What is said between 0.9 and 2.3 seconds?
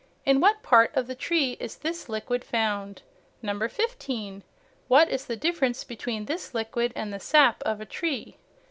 of the tree is this